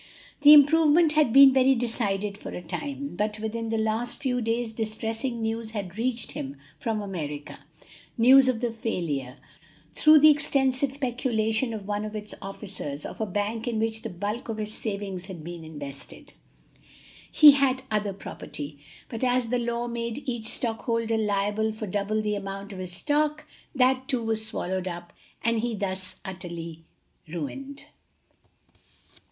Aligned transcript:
The 0.41 0.51
improvement 0.53 1.11
had 1.11 1.31
been 1.31 1.53
very 1.53 1.75
decided 1.75 2.35
for 2.35 2.49
a 2.49 2.61
time, 2.63 3.15
but 3.15 3.37
within 3.37 3.69
the 3.69 3.77
last 3.77 4.19
few 4.19 4.41
days 4.41 4.73
distressing 4.73 5.43
news 5.43 5.69
had 5.77 5.95
reached 5.99 6.31
him 6.31 6.55
from 6.79 7.03
America; 7.03 7.59
news 8.17 8.47
of 8.47 8.61
the 8.61 8.71
failure, 8.71 9.37
through 9.93 10.17
the 10.17 10.31
extensive 10.31 10.99
peculation 10.99 11.71
of 11.71 11.85
one 11.87 12.03
of 12.03 12.15
its 12.15 12.33
officers, 12.41 13.05
of 13.05 13.21
a 13.21 13.27
bank 13.27 13.67
in 13.67 13.77
which 13.79 14.01
the 14.01 14.09
bulk 14.09 14.49
of 14.49 14.57
his 14.57 14.73
savings 14.73 15.25
had 15.25 15.43
been 15.43 15.63
invested. 15.63 16.33
He 17.31 17.51
had 17.51 17.83
other 17.91 18.11
property, 18.11 18.79
but 19.07 19.23
as 19.23 19.49
the 19.49 19.59
law 19.59 19.87
made 19.87 20.27
each 20.27 20.47
stockholder 20.47 21.15
liable 21.15 21.71
for 21.71 21.85
double 21.85 22.23
the 22.23 22.33
amount 22.33 22.73
of 22.73 22.79
his 22.79 22.91
stock, 22.91 23.45
that 23.75 24.07
too 24.07 24.23
was 24.23 24.43
swallowed 24.43 24.87
up 24.87 25.13
and 25.43 25.59
he 25.59 25.75
thus 25.75 26.15
utterly 26.25 26.85
ruined. 27.27 27.83